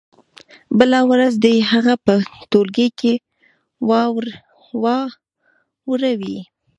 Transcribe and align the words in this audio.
بله 0.77 0.99
ورځ 1.09 1.33
دې 1.43 1.51
يې 1.57 1.67
هغه 1.71 1.93
په 2.05 2.13
ټولګي 2.51 2.87
کې 2.99 3.13
واوروي. 5.87 6.39